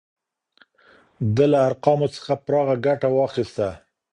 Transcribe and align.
ده 1.35 1.45
له 1.51 1.57
ارقامو 1.67 2.07
څخه 2.15 2.33
پراخه 2.45 2.75
ګټه 2.85 3.07
واخیسته. 3.11 3.67